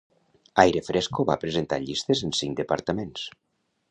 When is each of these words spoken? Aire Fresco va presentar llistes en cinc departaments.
Aire 0.63 0.81
Fresco 0.87 1.25
va 1.31 1.35
presentar 1.43 1.79
llistes 1.83 2.25
en 2.29 2.35
cinc 2.39 2.57
departaments. 2.61 3.29